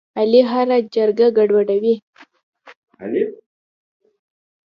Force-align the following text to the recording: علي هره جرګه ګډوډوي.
علي 0.19 0.41
هره 0.51 0.77
جرګه 0.95 1.27
ګډوډوي. 1.37 1.95